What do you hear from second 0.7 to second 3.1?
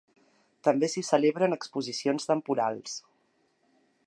s'hi celebren exposicions temporals.